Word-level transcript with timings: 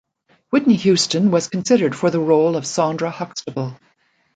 Whitney 0.49 0.77
Houston 0.77 1.29
was 1.29 1.47
considered 1.47 1.95
for 1.95 2.09
the 2.09 2.19
role 2.19 2.55
of 2.55 2.63
Sondra 2.63 3.11
Huxtable. 3.11 3.77